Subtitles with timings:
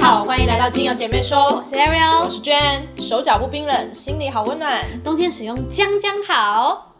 [0.00, 4.82] 好，欢迎来到精油姐妹说，我是 Ariel，我是娟，手脚不冰冷，心里好温暖。
[5.04, 6.96] 冬天使用姜姜好。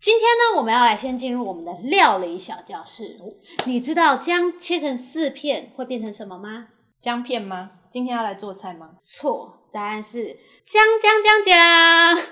[0.00, 3.18] 今天呢，我们要来先进入我们的料理小教室。
[3.66, 6.68] 你知道姜切成四片会变成什么吗？
[7.02, 7.72] 姜片吗？
[7.90, 8.92] 今天要来做菜吗？
[9.02, 12.22] 错，答案是姜姜姜姜。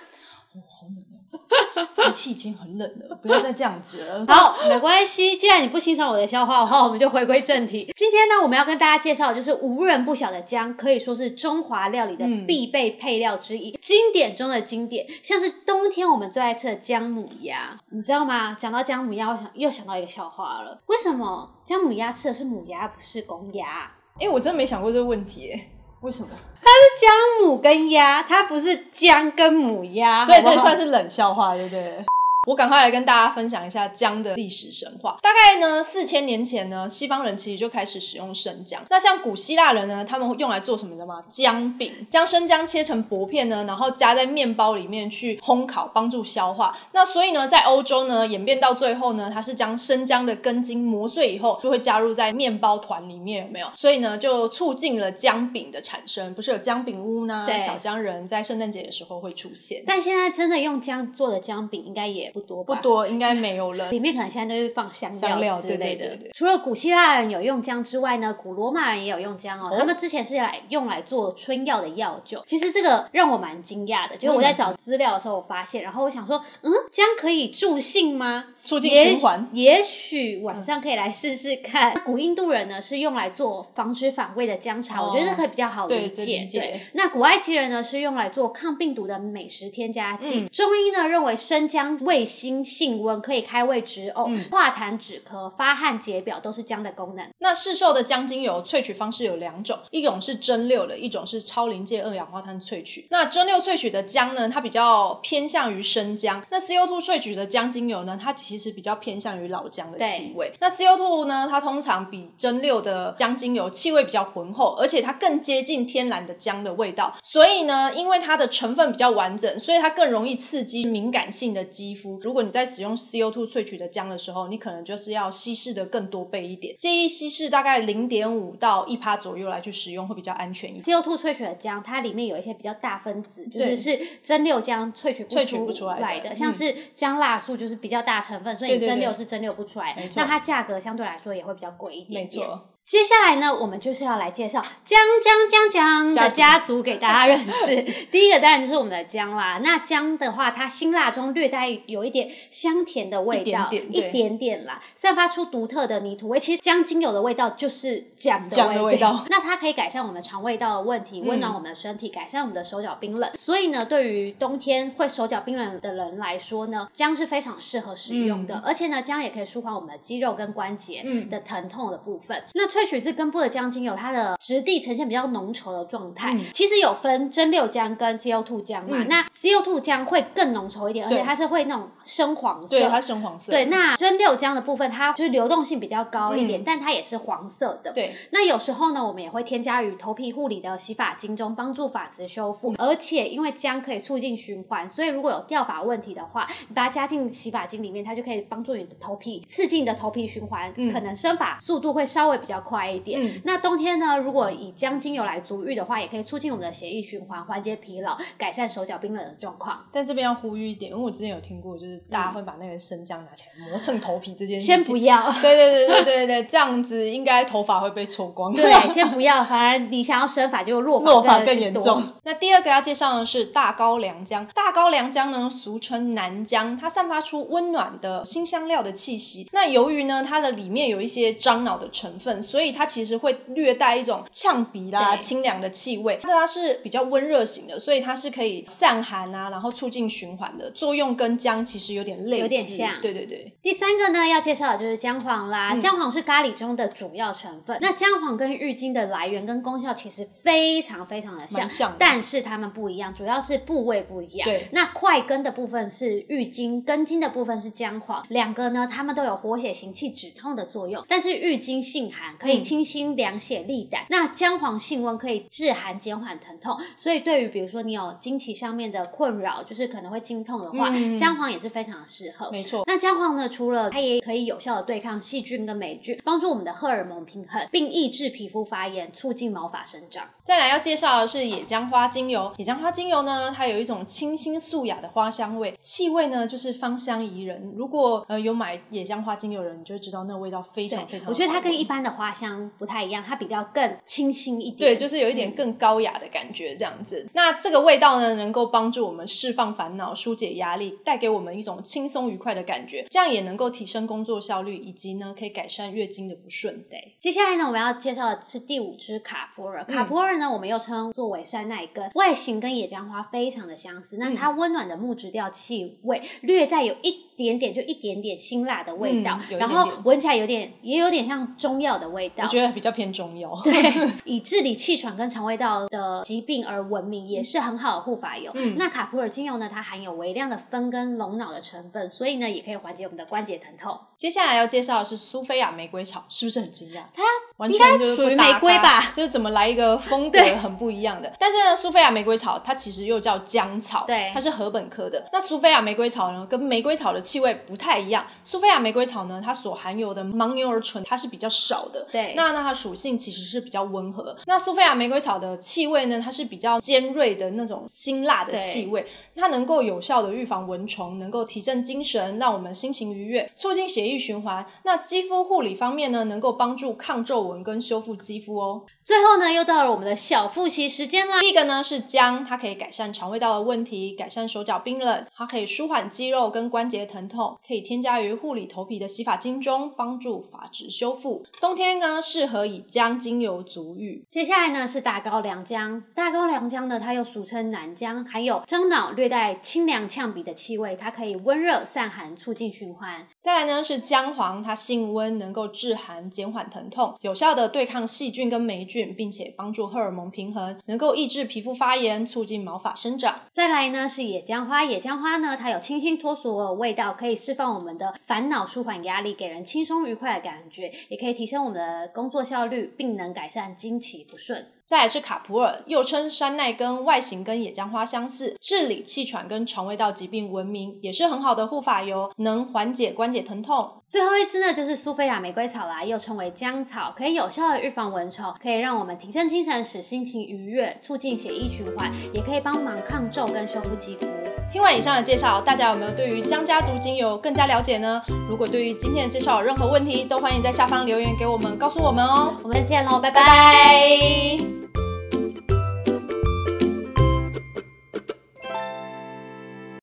[1.96, 4.24] 天气已经很冷了，不要再这样子了。
[4.28, 5.36] 好，没关系。
[5.36, 7.92] 既然你不欣赏我的笑话的话，我们就回归正题。
[7.94, 15.06] 今天呢，我们要跟大家介绍的就是无人不晓的姜，可以说是中华料理的必备配料之一，经典中的经典。
[15.22, 18.56] 像是冬天我们最爱吃的姜母鸭，你知道吗？
[18.58, 20.80] 讲到姜母鸭，我想又想到一个笑话了。
[20.86, 23.90] 为什么姜母鸭吃的是母鸭，不是公鸭？
[24.20, 25.58] 哎，我真没想过这个问题，
[26.00, 26.28] 为什么？
[26.62, 32.04] 它是姜母跟鸭，它不是姜跟母鸭，所以这算是冷笑话，对不对？
[32.46, 35.18] 我赶快来跟大家分享一下姜的历史神话。
[35.20, 38.82] 大概呢，四千年前呢，西方人其实就开始使用生姜。
[38.88, 41.22] 那像古希腊人呢，他们用来做什么的吗？
[41.28, 46.74] 姜饼，将生姜切成薄片呢，然后加在面包里面去烘烤，帮助消化。
[46.92, 53.66] 那所以呢，在欧洲呢，演变到最后呢，它是将生姜的根茎磨碎以后，就会加入在面包团里面，有没有？
[53.74, 56.32] 所以呢，就促进了姜饼的产生。
[56.32, 57.46] 不是有姜饼屋呢？
[57.58, 59.82] 小姜人在圣诞节的时候会出现。
[59.86, 62.29] 但现在真的用姜做的姜饼，应该也。
[62.32, 63.90] 不多，不多，应该没有了。
[63.92, 66.18] 里面可能现在都是放香料之类的。
[66.32, 69.76] 除了古希腊人有用姜之外呢，古罗马人也有用姜哦。
[69.78, 72.42] 他们之前是来用来做春药的药酒。
[72.46, 78.46] 其实这个让我蛮惊讶的，就是我在找资料的时候我发现，然后我想说，嗯，姜可以助兴吗？
[78.62, 81.94] 促进循环，也许晚上可以来试试看。
[82.04, 86.46] 古印度人呢是用来做防止反胃的姜茶，我觉得这可以比较好理解。
[86.50, 90.46] 对，那古埃及人呢是用来做抗病毒的美食添加剂。
[90.48, 97.28] 中医呢认为生姜味辛性温，可以开胃止呕、化痰止咳、发汗解表，都是姜的功能。
[97.38, 103.06] 那市售的姜精油萃取方式有两种，一种是蒸馏的，一种是超临界二氧化碳萃取。
[103.10, 110.52] 那蒸馏萃取的姜呢，它比较偏向于生姜；那 CO2 萃取的姜精油呢，它其实比较偏向于老姜的气味。
[110.60, 111.46] 那 CO2 呢？
[111.50, 117.16] 它通常比蒸馏的姜精油气味比较浑厚，而且它更接近天然的姜的味道。
[117.22, 122.09] 所以呢，因为它的成分比较完整，所以它更容易刺激敏感性的肌肤。
[122.22, 130.84] 如果你在使用 CO2 萃取的姜的时候，你可能就是要稀释的更多倍一点，建议稀释大概零点五到一趴左右来去使用，会比较安全一点。
[130.84, 138.80] CO2 萃取的姜，它里面有一些比较大分子，就是是蒸馏姜萃取萃取不出来的，像是姜辣素就是比较大成分，所以。
[138.80, 142.48] 蒸馏是蒸馏不出来，那它价格相对来说也会比较贵一点点。
[142.84, 147.76] 接下来呢，我们就是要来介绍姜姜姜姜的家族给大家认识。
[148.10, 149.60] 第一个当然就是我们的姜啦。
[149.62, 156.40] 那姜的话，它辛辣中略带有一点香甜的味道，一点点啦，散发出独特的泥土味。
[156.40, 159.24] 其实姜精油的味道就是姜的味道。
[159.30, 163.30] 那它可以改善我们肠胃道的问题，温暖我们的身体，改善我们的手脚冰冷。
[163.36, 168.60] 所以呢，对于冬天会手脚冰冷的人来说呢，姜是非常适合使用的。
[168.64, 172.42] 而且呢，姜也可以舒缓我们的肌肉跟关节的疼痛的部分。
[172.54, 176.36] 那萃取是根部的姜精油，它的质地呈现比较浓稠的状态。
[176.54, 182.78] 其实有分蒸馏姜跟 CO2 姜嘛，那 CO2 姜会更浓稠一点，而且它是会那种深黄色。
[182.78, 183.50] 对，它深黄色。
[183.52, 187.92] 对，那蒸馏姜的部分，它就是流动性比较高一点，但它也是黄色的。
[187.92, 188.14] 对。
[188.30, 192.74] 那有时候呢，我们也会添加于头皮护理的洗发精中，帮助发质修复。
[192.78, 203.20] 而且因为姜可以促进循环，所以如果有掉发问题的话，你把它加进洗发精里面，它就可以帮助你的头皮刺激你的头皮循环，可能生发速度会稍微比较快一点。
[203.22, 209.84] 嗯，那冬天呢，如果以姜精油来足浴的话，也可以促进我们的血液循环，缓解疲劳，改善手脚冰冷的状况。
[209.92, 215.30] 但这边要呼吁一点，因为我之前有听过，就是大家会把那个生姜拿起来磨蹭头皮这件事情，先不要。
[215.40, 218.52] 对对对对对对，这样子应该头发会被搓光。
[218.54, 222.02] 对，先不要，反而你想要生发就落落发更严重。
[222.24, 224.46] 那第二个要介绍的是大高粱姜。
[224.54, 229.48] 大高粱姜呢，俗称南姜，它散发出温暖的新香料的气息。
[229.52, 233.70] 那由于呢，它的里面有一些樟脑的成分，所以它其实会略。
[233.80, 243.00] 带一种呛鼻啦、清凉的气味，那它是比较温热型的，所以它是可以散寒啊，然后促进循环的作用，跟姜其实有点类似，有点像。
[243.00, 243.56] 对对对。
[243.62, 245.74] 第三个呢，要介绍的就是姜黄啦。
[245.76, 247.78] 姜黄是咖喱中的主要成分。
[247.80, 254.46] 那姜黄跟郁金的来源跟功效其实非常非常的像，但是它们不一样，主要是部位不一样。
[254.46, 254.68] 对。
[254.72, 261.02] 那块根的部分是郁金，根茎的部分是姜黄，两个呢，它们都有活血行气、止痛的作用。
[261.08, 264.06] 但是郁金性寒，可以清心凉血利胆。
[264.08, 266.76] 那姜黄性温，可以治寒减缓疼痛。
[266.96, 272.50] 所以对于比如说你有经期上面的困扰，就是可能会经痛的话，姜黄也是非常适合。
[272.50, 272.84] 没错。
[272.86, 280.24] 那姜黄呢，除了它也可以有效的对抗细菌跟霉菌，帮助我们的荷尔蒙平衡，并抑制皮肤发炎，促进毛发生长。
[280.42, 282.52] 再来要介绍的是野姜花精油。
[282.56, 287.72] 野姜花精油呢，它有一种清新素雅的花香味，气味呢就是芳香宜人。
[287.76, 291.28] 如果呃有买野姜花精油的人，你就会知道那味道非常非常。
[291.28, 294.76] 我觉得它跟一般的花香不太一样，它比较更清新一点。
[294.76, 297.28] 对，就是有一点更高雅的感觉这样子。
[297.32, 303.06] 那这个味道呢，能够帮助我们释放烦恼、疏解压力，带给我们一种轻松愉快的感觉。
[303.10, 306.84] 这样也能够提升工作效率，以及呢可以改善月经的不顺。
[306.90, 309.84] 对，接下来呢，我们要介绍的是第五支卡普尔。
[309.84, 314.16] 卡普尔呢，我们又称作为山奈根，外形跟野姜花非常的相似。
[314.18, 322.44] 那它温暖的木质调气味，略带有一点点，就一点点辛辣的味道，然后闻起来有点，也有点像中药的味道。
[322.44, 323.58] 我觉得比较偏中药。
[323.64, 323.72] 对，
[324.24, 328.50] 以治理气喘跟肠胃道的疾病而闻名，也是很好的护发油。
[328.54, 333.98] 嗯那卡普尔精油呢，它含有微量的酚跟龙脑的成分，所以呢，也可以缓解我们的关节疼痛。
[334.16, 337.02] 接下来要介绍的是苏菲亚玫瑰草，是不是很惊讶？
[337.14, 337.22] 它
[337.60, 339.00] 完全就是属于玫瑰吧？
[339.14, 341.30] 就是怎么来一个风格很不一样的。
[341.38, 345.22] 但是呢，苏菲亚玫瑰草它其实又叫姜草，对，它是禾本科的。
[345.30, 348.24] 那苏菲亚玫瑰草呢，跟玫瑰草的气味不太一样。
[348.42, 352.32] 苏菲亚玫瑰草呢，它所含有的牻牛儿醇它是比较少的，对。
[352.34, 354.34] 那那它属性其实是比较温和。
[354.46, 359.04] 那苏菲亚玫瑰草的气味呢，它是比较尖锐的那种辛辣的气味，
[359.36, 364.64] 它能够有效的预防蚊虫，能够提振精神，让我们心情愉悦，促进血液循环。
[364.84, 368.82] 那肌肤护理方面呢，能够帮助抗皱纹跟修复肌肤哦。
[369.04, 371.40] 最后呢，又到了我们的小复习时间啦。
[371.40, 381.44] 第一个呢是姜，它可以改善肠胃道的问题，改善手脚冰冷，它可以舒缓肌肉跟关节疼痛，可以添加于护理头皮的洗发精中，帮助发质修复。
[381.60, 384.24] 冬天呢，适合以姜精油足浴。
[384.30, 393.26] 接下来呢是大高良姜，大高良姜呢，它又俗称南姜，含有樟脑略带清凉呛鼻的气味，它可以温热散寒，促进循环。
[393.40, 399.00] 再来呢是姜黄，它性温，能够治寒减缓疼痛，有有效的对抗细菌跟霉菌。
[399.16, 403.40] 并且帮助荷尔蒙平衡，能够抑制皮肤发炎，促进毛发生长。
[403.50, 414.66] 再来呢是野姜花，野姜花呢它有清新脱俗的味道，可以释放我们的烦恼，舒缓压力，给人轻松愉快的感觉，也可以提升我们的工作效率，并能改善经期不顺。
[414.90, 423.88] 再来是卡普尔，又称山奈根，外形跟野姜花相似，治理气喘跟肠胃道疾病闻名，也是很好的护发油，能缓解关节疼痛。
[424.08, 434.26] 最后一支呢，就是苏菲亚玫瑰草啦，又称为姜草，可以有效的预防蚊虫，可以让我们提升精神，使心情愉悦，促进血液循环，也可以帮忙抗皱跟修复肌肤。
[434.72, 438.20] 听完以上的介绍，大家有没有对于姜家族精油更加了解呢？
[438.48, 442.56] 如果对于今天的介绍有任何问题，都欢迎在下方留言给我们，告诉我们哦。
[442.64, 444.79] 我们再见喽，拜拜。